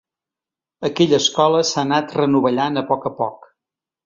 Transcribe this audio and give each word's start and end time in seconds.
Aquella 0.87 1.19
escola 1.23 1.59
s'ha 1.73 1.83
anat 1.83 2.17
renovellant 2.23 2.83
a 2.85 2.87
poc 2.91 3.07
a 3.13 3.17
poc. 3.23 3.49